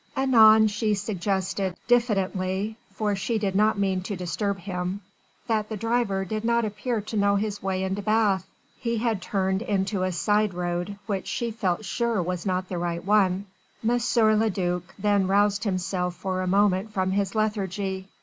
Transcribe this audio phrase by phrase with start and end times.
[0.17, 5.01] Anon she suggested diffidently, for she did not mean to disturb him
[5.45, 9.61] that the driver did not appear to know his way into Bath, he had turned
[9.61, 13.45] into a side road which she felt sure was not the right one.
[13.87, 13.99] M.
[14.39, 18.07] le duc then roused himself for a moment from his lethargy.